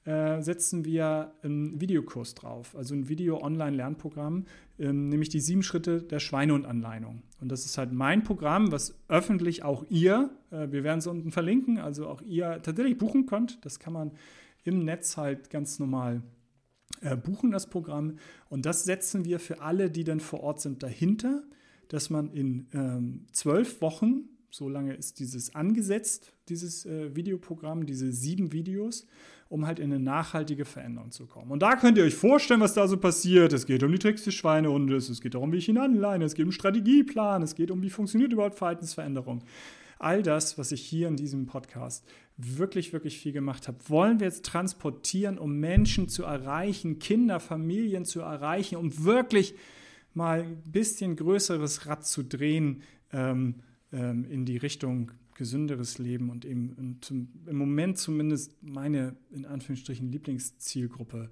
äh, 0.06 0.42
setzen 0.42 0.86
wir 0.86 1.34
einen 1.42 1.82
Videokurs 1.82 2.36
drauf, 2.36 2.76
also 2.76 2.94
ein 2.94 3.10
Video-Online-Lernprogramm, 3.10 4.46
ähm, 4.78 5.10
nämlich 5.10 5.30
die 5.30 5.40
sieben 5.40 5.64
Schritte 5.64 6.04
der 6.04 6.20
Schweinehundanleitung. 6.20 7.24
Und 7.42 7.52
das 7.52 7.66
ist 7.66 7.78
halt 7.78 7.92
mein 7.92 8.24
Programm, 8.24 8.72
was 8.72 9.00
öffentlich 9.08 9.64
auch 9.64 9.84
ihr, 9.90 10.30
äh, 10.52 10.72
wir 10.72 10.84
werden 10.84 11.00
es 11.00 11.08
unten 11.08 11.32
verlinken, 11.32 11.80
also 11.80 12.08
auch 12.08 12.22
ihr 12.22 12.62
tatsächlich 12.62 12.98
buchen 12.98 13.26
könnt. 13.26 13.66
Das 13.66 13.80
kann 13.80 13.94
man 13.94 14.12
im 14.64 14.86
Netz 14.86 15.18
halt 15.18 15.50
ganz 15.50 15.80
normal 15.80 16.22
äh, 17.02 17.18
buchen, 17.18 17.52
das 17.52 17.68
Programm. 17.68 18.18
Und 18.50 18.66
das 18.66 18.84
setzen 18.84 19.26
wir 19.26 19.40
für 19.40 19.62
alle, 19.62 19.90
die 19.90 20.04
dann 20.04 20.20
vor 20.20 20.42
Ort 20.42 20.62
sind, 20.62 20.84
dahinter, 20.84 21.44
dass 21.88 22.10
man 22.10 22.32
in 22.32 22.68
ähm, 22.74 23.26
zwölf 23.32 23.82
Wochen 23.82 24.30
So 24.56 24.70
lange 24.70 24.94
ist 24.94 25.20
dieses 25.20 25.54
angesetzt, 25.54 26.32
dieses 26.48 26.86
äh, 26.86 27.14
Videoprogramm, 27.14 27.86
diese 27.86 28.14
sieben 28.14 28.54
Videos, 28.54 29.06
um 29.50 29.68
halt 29.68 29.80
in 29.80 29.92
eine 29.92 30.02
nachhaltige 30.02 30.64
Veränderung 30.64 31.12
zu 31.12 31.26
kommen. 31.26 31.52
Und 31.52 31.62
da 31.62 31.76
könnt 31.76 31.98
ihr 31.98 32.06
euch 32.06 32.16
vorstellen, 32.16 32.62
was 32.62 32.74
da 32.74 32.88
so 32.88 32.96
passiert. 32.96 33.52
Es 33.52 33.66
geht 33.66 33.84
um 33.84 33.92
die 33.92 34.00
Tricks 34.00 34.24
des 34.24 34.34
Schweinehundes, 34.34 35.10
es 35.10 35.20
geht 35.20 35.34
darum, 35.34 35.52
wie 35.52 35.58
ich 35.58 35.68
ihn 35.68 35.78
anleine, 35.78 36.24
es 36.24 36.36
geht 36.36 36.46
um 36.46 36.54
Strategieplan, 36.54 37.42
es 37.42 37.56
geht 37.56 37.70
um, 37.70 37.82
wie 37.82 37.90
funktioniert 37.90 38.32
überhaupt 38.32 38.56
Verhaltensveränderung. 38.56 39.44
All 40.00 40.24
das, 40.24 40.58
was 40.58 40.72
ich 40.72 40.80
hier 40.80 41.10
in 41.10 41.18
diesem 41.18 41.48
Podcast 41.48 42.08
wirklich, 42.38 42.94
wirklich 42.94 43.20
viel 43.20 43.34
gemacht 43.34 43.68
habe, 43.68 43.80
wollen 43.90 44.22
wir 44.22 44.28
jetzt 44.28 44.46
transportieren, 44.46 45.38
um 45.38 45.60
Menschen 45.60 46.08
zu 46.08 46.24
erreichen, 46.24 47.00
Kinder, 47.00 47.42
Familien 47.42 48.06
zu 48.06 48.22
erreichen, 48.22 48.78
um 48.78 49.04
wirklich 49.04 49.54
mal 50.14 50.44
ein 50.44 50.64
bisschen 50.66 51.18
größeres 51.18 51.88
Rad 51.88 52.08
zu 52.08 52.24
drehen 52.24 52.84
ähm, 53.12 53.56
ähm, 53.96 54.26
in 54.26 54.46
die 54.46 54.58
Richtung 54.58 55.12
gesünderes 55.36 55.98
Leben 55.98 56.30
und 56.30 56.46
eben 56.46 56.98
zum, 57.02 57.30
im 57.46 57.58
Moment 57.58 57.98
zumindest 57.98 58.62
meine 58.62 59.16
in 59.32 59.46
Anführungsstrichen 59.46 60.12
Lieblingszielgruppe, 60.12 61.30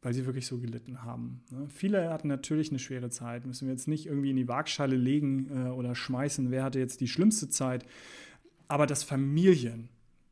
weil 0.00 0.12
sie 0.12 0.26
wirklich 0.26 0.46
so 0.46 0.58
gelitten 0.58 1.02
haben. 1.02 1.42
Ne? 1.50 1.68
Viele 1.68 2.10
hatten 2.10 2.28
natürlich 2.28 2.70
eine 2.70 2.78
schwere 2.78 3.10
Zeit, 3.10 3.46
müssen 3.46 3.66
wir 3.66 3.74
jetzt 3.74 3.88
nicht 3.88 4.06
irgendwie 4.06 4.30
in 4.30 4.36
die 4.36 4.48
Waagschale 4.48 4.96
legen 4.96 5.50
äh, 5.50 5.68
oder 5.70 5.94
schmeißen, 5.94 6.50
wer 6.50 6.64
hatte 6.64 6.78
jetzt 6.78 7.00
die 7.00 7.08
schlimmste 7.08 7.48
Zeit, 7.48 7.84
aber 8.68 8.86
dass 8.86 9.02
Familien, 9.02 9.88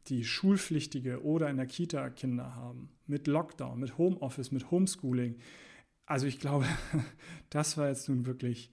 die 0.07 0.25
schulpflichtige 0.25 1.25
oder 1.25 1.51
in 1.51 1.57
der 1.57 1.67
Kita 1.67 2.11
Kinder 2.11 2.55
haben, 2.55 2.91
mit 3.09 3.27
Lockdown, 3.27 3.81
mit 3.81 3.99
Homeoffice, 3.99 4.53
mit 4.53 4.71
Homeschooling, 4.71 5.37
also 6.07 6.27
ich 6.27 6.39
glaube, 6.39 6.67
das 7.51 7.77
war 7.77 7.89
jetzt 7.89 8.09
nun 8.09 8.27
wirklich 8.27 8.71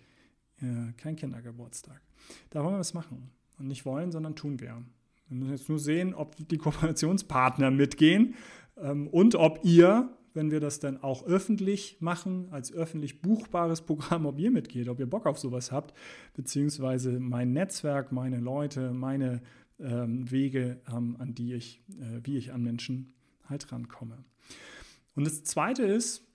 äh, 0.61 0.91
kein 0.97 1.15
Kindergeburtstag. 1.15 2.01
Da 2.49 2.63
wollen 2.63 2.75
wir 2.75 2.79
was 2.79 2.93
machen. 2.93 3.29
Und 3.59 3.67
nicht 3.67 3.85
wollen, 3.85 4.11
sondern 4.11 4.35
tun 4.35 4.59
wir. 4.59 4.83
Wir 5.29 5.37
müssen 5.37 5.51
jetzt 5.51 5.69
nur 5.69 5.79
sehen, 5.79 6.13
ob 6.13 6.35
die 6.35 6.57
Kooperationspartner 6.57 7.71
mitgehen 7.71 8.35
ähm, 8.77 9.07
und 9.07 9.35
ob 9.35 9.59
ihr, 9.63 10.09
wenn 10.33 10.51
wir 10.51 10.59
das 10.59 10.79
dann 10.79 11.01
auch 11.01 11.25
öffentlich 11.25 11.97
machen, 11.99 12.47
als 12.51 12.73
öffentlich 12.73 13.21
buchbares 13.21 13.81
Programm, 13.81 14.25
ob 14.25 14.39
ihr 14.39 14.51
mitgeht, 14.51 14.89
ob 14.89 14.99
ihr 14.99 15.09
Bock 15.09 15.25
auf 15.25 15.39
sowas 15.39 15.71
habt, 15.71 15.93
beziehungsweise 16.33 17.19
mein 17.19 17.53
Netzwerk, 17.53 18.11
meine 18.11 18.39
Leute, 18.39 18.91
meine 18.91 19.41
ähm, 19.79 20.29
Wege, 20.29 20.81
ähm, 20.91 21.15
an 21.19 21.33
die 21.35 21.53
ich, 21.53 21.81
äh, 21.99 22.19
wie 22.23 22.37
ich 22.37 22.53
an 22.53 22.63
Menschen 22.63 23.13
halt 23.49 23.71
rankomme. 23.71 24.23
Und 25.15 25.25
das 25.25 25.43
Zweite 25.43 25.83
ist, 25.83 26.25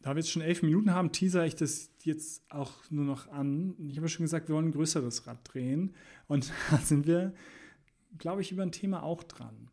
da 0.00 0.10
wir 0.14 0.20
jetzt 0.20 0.30
schon 0.30 0.42
elf 0.42 0.62
Minuten 0.62 0.92
haben, 0.92 1.12
teaser 1.12 1.44
ich 1.44 1.56
das 1.56 1.90
jetzt 2.04 2.42
auch 2.50 2.72
nur 2.90 3.04
noch 3.04 3.28
an. 3.28 3.74
Ich 3.88 3.96
habe 3.96 4.08
schon 4.08 4.24
gesagt, 4.24 4.48
wir 4.48 4.54
wollen 4.54 4.66
ein 4.66 4.72
größeres 4.72 5.26
Rad 5.26 5.38
drehen. 5.44 5.94
Und 6.28 6.52
da 6.70 6.78
sind 6.78 7.06
wir, 7.06 7.34
glaube 8.18 8.42
ich, 8.42 8.52
über 8.52 8.62
ein 8.62 8.72
Thema 8.72 9.02
auch 9.02 9.22
dran. 9.24 9.70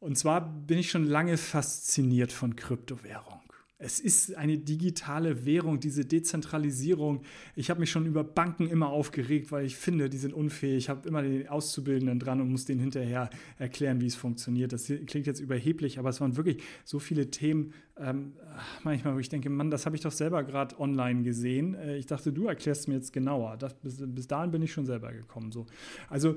Und 0.00 0.16
zwar 0.16 0.40
bin 0.40 0.78
ich 0.78 0.90
schon 0.90 1.04
lange 1.04 1.36
fasziniert 1.36 2.32
von 2.32 2.56
Kryptowährung. 2.56 3.40
Es 3.82 3.98
ist 3.98 4.36
eine 4.36 4.58
digitale 4.58 5.46
Währung, 5.46 5.80
diese 5.80 6.04
Dezentralisierung. 6.04 7.22
Ich 7.56 7.70
habe 7.70 7.80
mich 7.80 7.90
schon 7.90 8.04
über 8.04 8.22
Banken 8.22 8.68
immer 8.68 8.90
aufgeregt, 8.90 9.50
weil 9.52 9.64
ich 9.64 9.76
finde, 9.76 10.10
die 10.10 10.18
sind 10.18 10.34
unfähig. 10.34 10.76
Ich 10.76 10.88
habe 10.90 11.08
immer 11.08 11.22
den 11.22 11.48
Auszubildenden 11.48 12.18
dran 12.18 12.42
und 12.42 12.50
muss 12.50 12.66
denen 12.66 12.80
hinterher 12.80 13.30
erklären, 13.58 14.02
wie 14.02 14.06
es 14.06 14.16
funktioniert. 14.16 14.74
Das 14.74 14.84
klingt 14.84 15.26
jetzt 15.26 15.40
überheblich, 15.40 15.98
aber 15.98 16.10
es 16.10 16.20
waren 16.20 16.36
wirklich 16.36 16.62
so 16.84 16.98
viele 16.98 17.30
Themen, 17.30 17.72
ähm, 17.96 18.34
manchmal, 18.82 19.14
wo 19.14 19.18
ich 19.18 19.30
denke, 19.30 19.48
Mann, 19.48 19.70
das 19.70 19.86
habe 19.86 19.96
ich 19.96 20.02
doch 20.02 20.12
selber 20.12 20.44
gerade 20.44 20.78
online 20.78 21.22
gesehen. 21.22 21.74
Äh, 21.74 21.96
ich 21.96 22.04
dachte, 22.04 22.34
du 22.34 22.48
erklärst 22.48 22.86
mir 22.86 22.96
jetzt 22.96 23.14
genauer. 23.14 23.56
Das, 23.56 23.72
bis, 23.74 23.96
bis 23.98 24.26
dahin 24.26 24.50
bin 24.50 24.60
ich 24.60 24.72
schon 24.72 24.84
selber 24.84 25.10
gekommen. 25.10 25.52
So. 25.52 25.64
Also 26.10 26.36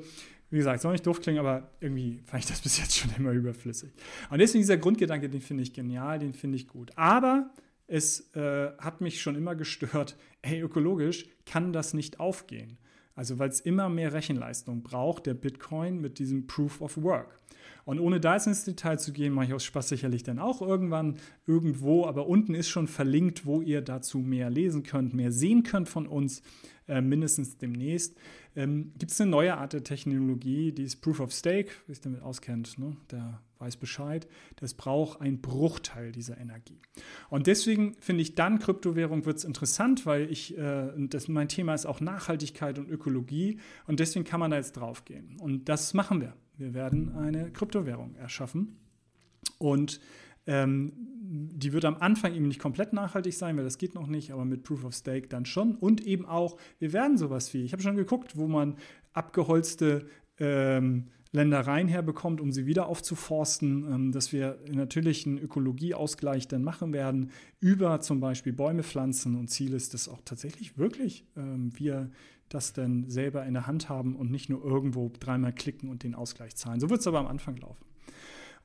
wie 0.54 0.58
gesagt, 0.58 0.82
soll 0.82 0.92
nicht 0.92 1.08
doof 1.08 1.20
klingen, 1.20 1.40
aber 1.40 1.72
irgendwie 1.80 2.22
fand 2.26 2.44
ich 2.44 2.50
das 2.50 2.62
bis 2.64 2.78
jetzt 2.78 2.96
schon 2.96 3.10
immer 3.18 3.32
überflüssig. 3.32 3.92
Und 4.30 4.38
deswegen 4.38 4.62
dieser 4.62 4.78
Grundgedanke, 4.78 5.28
den 5.28 5.42
finde 5.42 5.64
ich 5.64 5.74
genial, 5.74 6.20
den 6.20 6.34
finde 6.34 6.58
ich 6.58 6.68
gut. 6.68 6.92
Aber 6.96 7.50
es 7.88 8.32
äh, 8.36 8.70
hat 8.78 9.02
mich 9.02 9.20
schon 9.20 9.36
immer 9.36 9.56
gestört, 9.56 10.16
hey, 10.44 10.62
ökologisch 10.62 11.26
kann 11.48 11.74
das 11.74 11.96
nicht 11.96 12.20
aufgehen. 12.20 12.78
Also 13.16 13.40
weil 13.40 13.50
es 13.50 13.60
immer 13.60 13.90
mehr 13.90 14.14
Rechenleistung 14.14 14.84
braucht, 14.84 15.26
der 15.26 15.34
Bitcoin 15.34 16.02
mit 16.02 16.20
diesem 16.20 16.48
Proof 16.48 16.82
of 16.82 17.02
Work. 17.02 17.40
Und 17.86 18.00
ohne 18.00 18.20
da 18.20 18.34
jetzt 18.36 18.48
ins 18.48 18.64
Detail 18.64 18.98
zu 18.98 19.12
gehen, 19.12 19.34
mache 19.34 19.48
ich 19.48 19.54
aus 19.54 19.66
Spaß 19.66 19.90
sicherlich 19.90 20.24
dann 20.24 20.40
auch 20.40 20.62
irgendwann 20.62 21.18
irgendwo, 21.46 22.06
aber 22.06 22.28
unten 22.28 22.56
ist 22.56 22.70
schon 22.70 22.88
verlinkt, 22.88 23.46
wo 23.46 23.62
ihr 23.62 23.82
dazu 23.82 24.20
mehr 24.20 24.50
lesen 24.50 24.84
könnt, 24.84 25.14
mehr 25.14 25.32
sehen 25.32 25.64
könnt 25.64 25.90
von 25.90 26.08
uns, 26.08 26.42
äh, 26.88 27.02
mindestens 27.02 27.58
demnächst. 27.58 28.16
Ähm, 28.56 28.94
Gibt 28.98 29.12
es 29.12 29.20
eine 29.20 29.32
neue 29.32 29.58
Art 29.58 29.74
der 29.74 29.84
Technologie, 29.84 30.72
die 30.72 30.84
ist 30.84 30.98
Proof 31.02 31.20
of 31.20 31.34
Stake, 31.34 31.72
wer 31.86 31.96
sich 31.96 32.02
damit 32.02 32.22
auskennt, 32.22 32.78
ne? 32.78 32.96
der 33.12 33.42
weiß 33.64 33.78
Bescheid. 33.78 34.28
Das 34.58 34.74
braucht 34.74 35.22
einen 35.22 35.42
Bruchteil 35.42 36.12
dieser 36.12 36.38
Energie. 36.38 36.80
Und 37.30 37.48
deswegen 37.48 37.96
finde 38.00 38.22
ich 38.22 38.36
dann 38.36 38.60
Kryptowährung 38.60 39.26
wird 39.26 39.38
es 39.38 39.44
interessant, 39.44 40.06
weil 40.06 40.32
ich, 40.32 40.58
äh, 40.58 40.92
das, 41.08 41.28
mein 41.28 41.48
Thema 41.48 41.74
ist 41.74 41.86
auch 41.86 42.02
Nachhaltigkeit 42.02 42.78
und 42.78 42.90
Ökologie 42.90 43.60
und 43.88 44.00
deswegen 44.00 44.26
kann 44.26 44.40
man 44.40 44.52
da 44.52 44.58
jetzt 44.58 44.74
drauf 44.74 45.06
gehen. 45.06 45.38
Und 45.40 45.70
das 45.70 45.94
machen 45.94 46.22
wir. 46.22 46.34
Wir 46.58 46.74
werden 46.74 47.16
eine 47.16 47.52
Kryptowährung 47.52 48.16
erschaffen. 48.16 48.78
Und 49.58 50.00
ähm, 50.46 50.94
die 51.26 51.74
wird 51.74 51.86
am 51.86 51.96
Anfang 51.96 52.34
eben 52.36 52.48
nicht 52.48 52.60
komplett 52.60 52.94
nachhaltig 52.94 53.34
sein, 53.34 53.56
weil 53.58 53.64
das 53.64 53.78
geht 53.78 53.96
noch 53.96 54.08
nicht, 54.08 54.32
aber 54.32 54.46
mit 54.46 54.64
Proof 54.64 54.84
of 54.84 54.94
Stake 54.94 55.28
dann 55.28 55.46
schon. 55.46 55.76
Und 55.76 56.02
eben 56.02 56.26
auch, 56.26 56.58
wir 56.80 56.94
werden 56.94 57.18
sowas 57.18 57.54
wie, 57.54 57.64
ich 57.64 57.72
habe 57.72 57.82
schon 57.82 57.96
geguckt, 57.96 58.38
wo 58.38 58.48
man 58.48 58.78
abgeholzte 59.14 60.06
ähm, 60.40 61.08
Ländereien 61.34 61.88
herbekommt, 61.88 62.40
um 62.40 62.52
sie 62.52 62.66
wieder 62.66 62.88
aufzuforsten, 62.88 63.86
ähm, 63.92 64.12
dass 64.12 64.32
wir 64.32 64.60
natürlich 64.72 65.26
einen 65.26 65.40
Ökologieausgleich 65.40 66.48
dann 66.48 66.64
machen 66.64 66.94
werden, 66.94 67.32
über 67.60 68.00
zum 68.00 68.20
Beispiel 68.20 68.54
Bäume 68.54 68.84
pflanzen. 68.84 69.36
Und 69.36 69.50
Ziel 69.50 69.74
ist, 69.74 69.94
dass 69.94 70.08
auch 70.08 70.22
tatsächlich 70.24 70.78
wirklich 70.78 71.26
ähm, 71.36 71.72
wir 71.76 72.12
das 72.50 72.72
dann 72.74 73.10
selber 73.10 73.46
in 73.46 73.56
der 73.56 73.66
Hand 73.66 73.90
haben 73.90 74.16
und 74.16 74.30
nicht 74.30 74.50
nur 74.50 74.64
irgendwo 74.64 75.12
dreimal 75.20 75.54
klicken 75.54 75.90
und 75.90 76.04
den 76.04 76.14
Ausgleich 76.14 76.56
zahlen. 76.56 76.80
So 76.80 76.90
wird 76.92 77.02
es 77.02 77.08
aber 77.08 77.20
am 77.20 77.28
Anfang 77.28 77.58
laufen. 77.58 77.84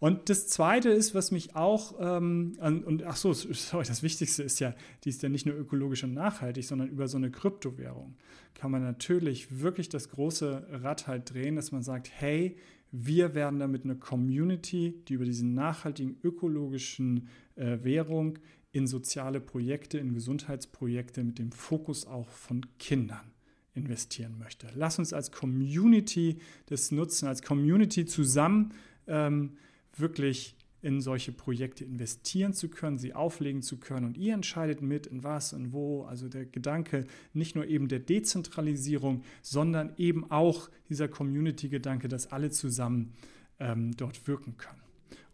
Und 0.01 0.29
das 0.29 0.47
Zweite 0.47 0.91
ist, 0.91 1.15
was 1.15 1.33
mich 1.33 1.57
auch, 1.57 1.95
ähm, 1.99 2.57
und 2.61 3.03
ach 3.03 3.17
so, 3.17 3.33
sorry, 3.33 3.85
das 3.87 4.03
Wichtigste 4.03 4.43
ist 4.43 4.61
ja, 4.61 4.75
die 5.05 5.09
ist 5.09 5.23
ja 5.23 5.29
nicht 5.29 5.47
nur 5.47 5.57
ökologisch 5.57 6.05
und 6.05 6.15
nachhaltig, 6.15 6.65
sondern 6.65 6.89
über 6.89 7.09
so 7.09 7.17
eine 7.17 7.31
Kryptowährung 7.31 8.17
kann 8.55 8.71
man 8.71 8.83
natürlich 8.83 9.61
wirklich 9.61 9.89
das 9.89 10.09
große 10.11 10.67
Rad 10.83 11.07
halt 11.07 11.33
drehen, 11.33 11.57
dass 11.57 11.73
man 11.73 11.83
sagt, 11.83 12.11
hey, 12.13 12.57
wir 12.91 13.35
werden 13.35 13.59
damit 13.59 13.85
eine 13.85 13.97
Community, 13.97 15.03
die 15.07 15.15
über 15.15 15.25
diese 15.25 15.47
nachhaltigen 15.47 16.17
ökologischen 16.23 17.29
äh, 17.57 17.79
Währung 17.83 18.39
in 18.73 18.87
soziale 18.87 19.41
Projekte, 19.41 19.99
in 19.99 20.15
Gesundheitsprojekte 20.15 21.23
mit 21.25 21.39
dem 21.39 21.53
Fokus 21.53 22.07
auch 22.07 22.29
von 22.31 22.67
Kindern 22.79 23.33
investieren 23.75 24.39
möchte. 24.39 24.69
Lass 24.75 24.99
uns 24.99 25.13
als 25.13 25.31
Community 25.31 26.39
das 26.67 26.91
nutzen, 26.91 27.29
als 27.29 27.43
Community 27.43 28.07
zusammen 28.07 28.75
ähm, 29.07 29.57
wirklich 29.97 30.57
in 30.81 31.01
solche 31.01 31.33
Projekte 31.33 31.85
investieren 31.85 32.53
zu 32.53 32.69
können, 32.69 32.99
sie 32.99 33.13
auflegen 33.15 33.63
zu 33.63 33.79
können 33.79 34.07
und 34.07 34.17
ihr 34.17 34.33
entscheidet 34.35 34.81
mit, 34.81 35.07
in 35.07 35.25
was 35.25 35.53
und 35.53 35.73
wo. 35.73 36.05
Also 36.05 36.29
der 36.29 36.47
Gedanke 36.47 37.07
nicht 37.33 37.57
nur 37.57 37.67
eben 37.67 37.89
der 37.89 37.99
Dezentralisierung, 37.99 39.25
sondern 39.43 39.93
eben 39.97 40.31
auch 40.31 40.71
dieser 40.89 41.09
Community-Gedanke, 41.09 42.07
dass 42.09 42.31
alle 42.31 42.51
zusammen 42.51 43.15
ähm, 43.59 43.97
dort 43.97 44.29
wirken 44.29 44.57
können 44.57 44.81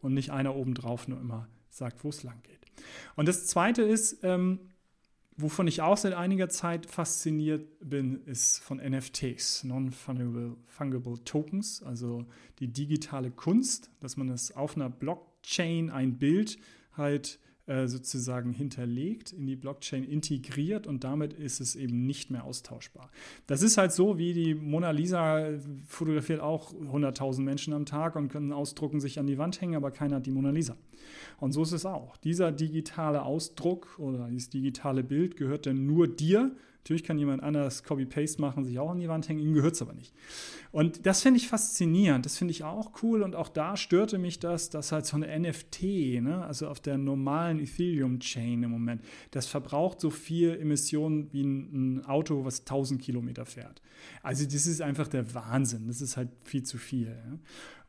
und 0.00 0.14
nicht 0.14 0.30
einer 0.30 0.56
obendrauf 0.56 1.08
nur 1.08 1.20
immer 1.20 1.48
sagt, 1.68 2.04
wo 2.04 2.08
es 2.08 2.22
lang 2.22 2.42
geht. 2.42 2.60
Und 3.16 3.28
das 3.28 3.46
Zweite 3.46 3.82
ist, 3.82 4.18
ähm, 4.22 4.60
Wovon 5.36 5.66
ich 5.66 5.82
auch 5.82 5.96
seit 5.96 6.12
einiger 6.12 6.48
Zeit 6.48 6.86
fasziniert 6.86 7.66
bin, 7.80 8.22
ist 8.24 8.60
von 8.60 8.78
NFTs, 8.78 9.64
Non-Fungible 9.64 11.24
Tokens, 11.24 11.82
also 11.82 12.24
die 12.60 12.68
digitale 12.68 13.32
Kunst, 13.32 13.90
dass 13.98 14.16
man 14.16 14.28
das 14.28 14.54
auf 14.54 14.76
einer 14.76 14.90
Blockchain 14.90 15.90
ein 15.90 16.18
Bild 16.18 16.58
halt 16.96 17.40
äh, 17.66 17.88
sozusagen 17.88 18.52
hinterlegt, 18.52 19.32
in 19.32 19.46
die 19.46 19.56
Blockchain 19.56 20.04
integriert 20.04 20.86
und 20.86 21.02
damit 21.02 21.32
ist 21.32 21.60
es 21.60 21.76
eben 21.76 22.04
nicht 22.04 22.30
mehr 22.30 22.44
austauschbar. 22.44 23.10
Das 23.46 23.62
ist 23.62 23.78
halt 23.78 23.92
so, 23.92 24.18
wie 24.18 24.34
die 24.34 24.54
Mona 24.54 24.90
Lisa 24.90 25.48
fotografiert 25.86 26.40
auch 26.40 26.74
100.000 26.74 27.40
Menschen 27.40 27.72
am 27.72 27.86
Tag 27.86 28.16
und 28.16 28.28
können 28.28 28.52
ausdrucken, 28.52 29.00
sich 29.00 29.18
an 29.18 29.26
die 29.26 29.38
Wand 29.38 29.62
hängen, 29.62 29.76
aber 29.76 29.90
keiner 29.90 30.16
hat 30.16 30.26
die 30.26 30.30
Mona 30.30 30.50
Lisa. 30.50 30.76
Und 31.40 31.52
so 31.52 31.62
ist 31.62 31.72
es 31.72 31.86
auch. 31.86 32.18
Dieser 32.18 32.52
digitale 32.52 33.22
Ausdruck 33.22 33.98
oder 33.98 34.28
dieses 34.28 34.50
digitale 34.50 35.02
Bild 35.02 35.36
gehört 35.36 35.64
dann 35.64 35.86
nur 35.86 36.06
dir, 36.06 36.54
Natürlich 36.84 37.04
kann 37.04 37.18
jemand 37.18 37.42
anders 37.42 37.82
Copy-Paste 37.82 38.42
machen, 38.42 38.62
sich 38.62 38.78
auch 38.78 38.90
an 38.90 39.00
die 39.00 39.08
Wand 39.08 39.26
hängen, 39.26 39.40
ihm 39.40 39.54
gehört 39.54 39.72
es 39.72 39.80
aber 39.80 39.94
nicht. 39.94 40.12
Und 40.70 41.06
das 41.06 41.22
finde 41.22 41.38
ich 41.38 41.48
faszinierend, 41.48 42.26
das 42.26 42.36
finde 42.36 42.52
ich 42.52 42.62
auch 42.62 43.02
cool 43.02 43.22
und 43.22 43.34
auch 43.34 43.48
da 43.48 43.78
störte 43.78 44.18
mich 44.18 44.38
das, 44.38 44.68
dass 44.68 44.92
halt 44.92 45.06
so 45.06 45.16
eine 45.16 45.38
NFT, 45.38 45.82
ne, 46.20 46.44
also 46.46 46.68
auf 46.68 46.80
der 46.80 46.98
normalen 46.98 47.58
Ethereum-Chain 47.58 48.64
im 48.64 48.70
Moment, 48.70 49.02
das 49.30 49.46
verbraucht 49.46 49.98
so 49.98 50.10
viel 50.10 50.58
Emissionen 50.60 51.32
wie 51.32 51.42
ein, 51.42 52.00
ein 52.00 52.04
Auto, 52.04 52.44
was 52.44 52.60
1000 52.60 53.00
Kilometer 53.00 53.46
fährt. 53.46 53.80
Also 54.22 54.44
das 54.44 54.66
ist 54.66 54.82
einfach 54.82 55.08
der 55.08 55.32
Wahnsinn, 55.32 55.86
das 55.86 56.02
ist 56.02 56.18
halt 56.18 56.28
viel 56.42 56.64
zu 56.64 56.76
viel. 56.76 57.06
Ja. 57.06 57.38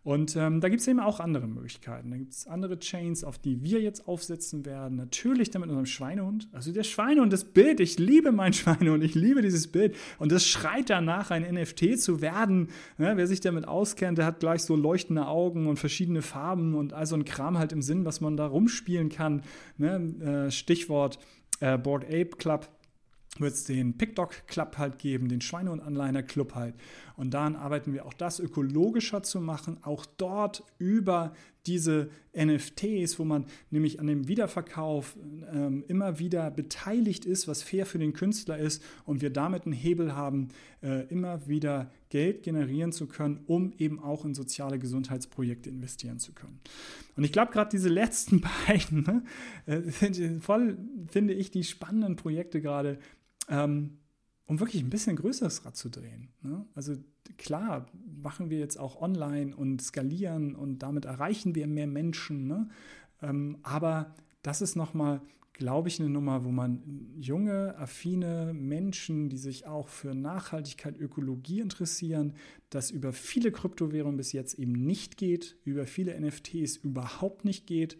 Und 0.05 0.35
ähm, 0.35 0.61
da 0.61 0.69
gibt 0.69 0.81
es 0.81 0.87
eben 0.87 0.99
auch 0.99 1.19
andere 1.19 1.47
Möglichkeiten. 1.47 2.11
Da 2.11 2.17
gibt 2.17 2.31
es 2.31 2.45
andere 2.45 2.77
Chains, 2.77 3.23
auf 3.23 3.39
die 3.39 3.63
wir 3.63 3.81
jetzt 3.81 4.07
aufsetzen 4.07 4.63
werden. 4.63 4.97
Natürlich 4.97 5.49
dann 5.49 5.61
mit 5.61 5.69
unserem 5.69 5.87
Schweinehund. 5.87 6.47
Also 6.51 6.71
der 6.71 6.83
Schweinehund, 6.83 7.33
das 7.33 7.43
Bild, 7.43 7.79
ich 7.79 7.97
liebe 7.97 8.31
meinen 8.31 8.53
Schweinehund, 8.53 9.03
ich 9.03 9.15
liebe 9.15 9.41
dieses 9.41 9.65
Bild. 9.65 9.95
Und 10.19 10.31
das 10.31 10.45
schreit 10.45 10.91
danach, 10.91 11.31
ein 11.31 11.41
NFT 11.41 11.99
zu 11.99 12.21
werden. 12.21 12.69
Ja, 12.99 13.17
wer 13.17 13.25
sich 13.25 13.39
damit 13.41 13.67
auskennt, 13.67 14.19
der 14.19 14.27
hat 14.27 14.39
gleich 14.39 14.61
so 14.61 14.75
leuchtende 14.75 15.25
Augen 15.25 15.65
und 15.65 15.77
verschiedene 15.77 16.21
Farben 16.21 16.75
und 16.75 16.93
all 16.93 17.07
so 17.07 17.15
ein 17.15 17.25
Kram 17.25 17.57
halt 17.57 17.71
im 17.71 17.81
Sinn, 17.81 18.05
was 18.05 18.21
man 18.21 18.37
da 18.37 18.45
rumspielen 18.45 19.09
kann. 19.09 19.41
Ne? 19.79 20.45
Äh, 20.45 20.51
Stichwort 20.51 21.17
äh, 21.61 21.79
Board 21.79 22.05
Ape 22.05 22.37
Club 22.37 22.69
wird 23.39 23.53
es 23.53 23.65
den 23.65 23.97
PickDog 23.97 24.47
Club 24.47 24.77
halt 24.77 24.97
geben, 24.97 25.27
den 25.27 25.41
Schweine- 25.41 25.71
und 25.71 25.81
Anleiner 25.81 26.23
Club 26.23 26.55
halt. 26.55 26.75
Und 27.17 27.33
daran 27.33 27.55
arbeiten 27.55 27.93
wir 27.93 28.05
auch 28.05 28.13
das 28.13 28.39
ökologischer 28.39 29.23
zu 29.23 29.41
machen, 29.41 29.77
auch 29.83 30.05
dort 30.05 30.63
über 30.77 31.33
diese 31.65 32.09
NFTs, 32.35 33.17
wo 33.17 33.25
man 33.25 33.45
nämlich 33.71 33.99
an 33.99 34.07
dem 34.07 34.27
Wiederverkauf 34.27 35.17
ähm, 35.51 35.83
immer 35.87 36.19
wieder 36.19 36.51
beteiligt 36.51 37.25
ist, 37.25 37.47
was 37.47 37.63
fair 37.63 37.85
für 37.85 37.97
den 37.97 38.13
Künstler 38.13 38.57
ist 38.57 38.83
und 39.05 39.21
wir 39.21 39.31
damit 39.31 39.63
einen 39.63 39.73
Hebel 39.73 40.15
haben, 40.15 40.49
äh, 40.83 41.07
immer 41.07 41.47
wieder 41.47 41.91
Geld 42.09 42.43
generieren 42.43 42.91
zu 42.91 43.07
können, 43.07 43.41
um 43.47 43.73
eben 43.79 43.99
auch 43.99 44.25
in 44.25 44.35
soziale 44.35 44.77
Gesundheitsprojekte 44.77 45.69
investieren 45.69 46.19
zu 46.19 46.33
können. 46.33 46.59
Und 47.15 47.23
ich 47.23 47.31
glaube, 47.31 47.51
gerade 47.51 47.71
diese 47.71 47.89
letzten 47.89 48.41
beiden, 48.67 49.03
ne, 49.03 49.23
äh, 49.65 50.39
voll 50.39 50.77
finde 51.09 51.33
ich 51.33 51.51
die 51.51 51.63
spannenden 51.63 52.15
Projekte 52.15 52.61
gerade, 52.61 52.99
ähm, 53.49 53.99
um 54.47 54.59
wirklich 54.59 54.83
ein 54.83 54.89
bisschen 54.89 55.15
größeres 55.15 55.65
Rad 55.65 55.75
zu 55.75 55.89
drehen. 55.89 56.29
Ne? 56.41 56.65
Also 56.75 56.95
klar, 57.37 57.87
machen 58.21 58.49
wir 58.49 58.59
jetzt 58.59 58.77
auch 58.77 59.01
online 59.01 59.55
und 59.55 59.81
skalieren 59.81 60.55
und 60.55 60.79
damit 60.79 61.05
erreichen 61.05 61.55
wir 61.55 61.67
mehr 61.67 61.87
Menschen. 61.87 62.47
Ne? 62.47 62.69
Ähm, 63.21 63.57
aber 63.63 64.13
das 64.43 64.61
ist 64.61 64.75
nochmal, 64.75 65.21
glaube 65.53 65.87
ich, 65.87 65.99
eine 65.99 66.09
Nummer, 66.09 66.45
wo 66.45 66.51
man 66.51 67.09
junge, 67.17 67.75
affine 67.77 68.53
Menschen, 68.53 69.29
die 69.29 69.37
sich 69.37 69.65
auch 69.65 69.87
für 69.87 70.13
Nachhaltigkeit, 70.13 70.99
Ökologie 70.99 71.61
interessieren, 71.61 72.33
das 72.69 72.91
über 72.91 73.13
viele 73.13 73.51
Kryptowährungen 73.51 74.17
bis 74.17 74.31
jetzt 74.31 74.59
eben 74.59 74.73
nicht 74.73 75.17
geht, 75.17 75.57
über 75.63 75.87
viele 75.87 76.19
NFTs 76.19 76.77
überhaupt 76.77 77.45
nicht 77.45 77.65
geht 77.65 77.97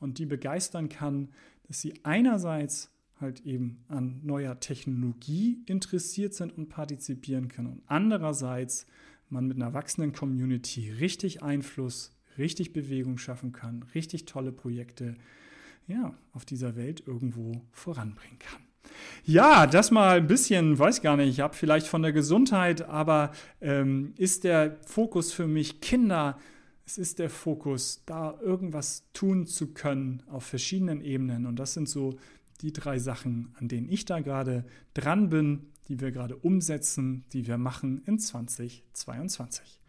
und 0.00 0.18
die 0.18 0.26
begeistern 0.26 0.88
kann, 0.88 1.28
dass 1.68 1.80
sie 1.80 1.94
einerseits 2.02 2.90
halt 3.24 3.44
eben 3.44 3.84
an 3.88 4.20
neuer 4.22 4.60
Technologie 4.60 5.62
interessiert 5.66 6.34
sind 6.34 6.56
und 6.56 6.68
partizipieren 6.68 7.48
können. 7.48 7.68
Und 7.68 7.82
andererseits 7.86 8.86
man 9.28 9.46
mit 9.46 9.56
einer 9.56 9.74
wachsenden 9.74 10.12
Community 10.12 10.90
richtig 10.92 11.42
Einfluss, 11.42 12.12
richtig 12.38 12.72
Bewegung 12.72 13.18
schaffen 13.18 13.52
kann, 13.52 13.84
richtig 13.94 14.26
tolle 14.26 14.52
Projekte 14.52 15.16
ja, 15.86 16.14
auf 16.32 16.44
dieser 16.44 16.76
Welt 16.76 17.02
irgendwo 17.06 17.62
voranbringen 17.72 18.38
kann. 18.38 18.62
Ja, 19.24 19.66
das 19.66 19.90
mal 19.90 20.18
ein 20.18 20.26
bisschen, 20.26 20.78
weiß 20.78 21.02
gar 21.02 21.16
nicht, 21.16 21.30
ich 21.30 21.40
habe 21.40 21.54
vielleicht 21.54 21.86
von 21.86 22.02
der 22.02 22.12
Gesundheit, 22.12 22.82
aber 22.82 23.32
ähm, 23.60 24.12
ist 24.16 24.44
der 24.44 24.78
Fokus 24.86 25.32
für 25.32 25.46
mich 25.46 25.80
Kinder, 25.80 26.38
es 26.86 26.98
ist 26.98 27.18
der 27.18 27.30
Fokus, 27.30 28.02
da 28.04 28.38
irgendwas 28.42 29.04
tun 29.14 29.46
zu 29.46 29.72
können 29.72 30.22
auf 30.28 30.44
verschiedenen 30.44 31.00
Ebenen. 31.00 31.46
Und 31.46 31.58
das 31.58 31.74
sind 31.74 31.88
so 31.88 32.18
die 32.60 32.72
drei 32.72 32.98
Sachen, 32.98 33.54
an 33.58 33.68
denen 33.68 33.88
ich 33.88 34.04
da 34.04 34.20
gerade 34.20 34.64
dran 34.94 35.30
bin, 35.30 35.66
die 35.88 36.00
wir 36.00 36.12
gerade 36.12 36.36
umsetzen, 36.36 37.24
die 37.32 37.46
wir 37.46 37.58
machen 37.58 38.02
in 38.06 38.18
2022. 38.18 39.80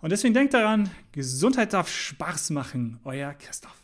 Und 0.00 0.10
deswegen 0.10 0.34
denkt 0.34 0.54
daran, 0.54 0.90
Gesundheit 1.12 1.72
darf 1.72 1.88
Spaß 1.88 2.50
machen. 2.50 2.98
Euer 3.04 3.34
Christoph. 3.34 3.76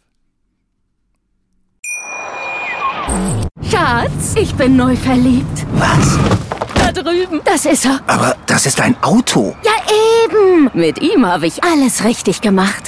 Schatz, 3.62 4.34
ich 4.36 4.54
bin 4.54 4.76
neu 4.76 4.96
verliebt. 4.96 5.66
Was? 5.74 6.18
Da 6.74 6.92
drüben. 6.92 7.40
Das 7.44 7.64
ist 7.66 7.84
er. 7.84 8.00
Aber 8.08 8.36
das 8.46 8.66
ist 8.66 8.80
ein 8.80 9.00
Auto. 9.02 9.56
Ja, 9.64 9.72
eben. 10.24 10.70
Mit 10.74 11.00
ihm 11.00 11.24
habe 11.24 11.46
ich 11.46 11.62
alles 11.62 12.04
richtig 12.04 12.40
gemacht. 12.40 12.87